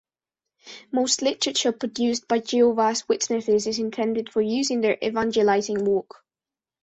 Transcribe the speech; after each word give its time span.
Most 0.91 1.21
literature 1.21 1.71
produced 1.71 2.27
by 2.27 2.39
Jehovah's 2.39 3.07
Witnesses 3.07 3.67
is 3.67 3.77
intended 3.77 4.31
for 4.31 4.41
use 4.41 4.71
in 4.71 4.81
their 4.81 4.97
evangelizing 5.03 5.85
work. 5.85 6.25